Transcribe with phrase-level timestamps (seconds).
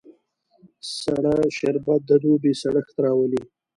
[0.99, 3.43] سړه شربت د دوبی سړښت راولي